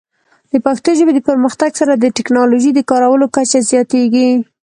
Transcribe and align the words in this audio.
د 0.51 0.53
پښتو 0.65 0.89
ژبې 0.99 1.13
د 1.15 1.19
پرمختګ 1.29 1.71
سره، 1.79 1.93
د 1.95 2.05
ټیکنالوجۍ 2.17 2.71
د 2.73 2.79
کارولو 2.89 3.25
کچه 3.35 3.59
زیاتېږي. 3.69 4.29